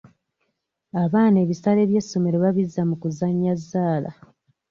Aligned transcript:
Abaana 1.03 1.37
ebisale 1.43 1.81
by'essomero 1.89 2.37
babizza 2.43 2.81
mu 2.89 2.95
kuzannya 3.01 3.53
zzaala. 3.61 4.11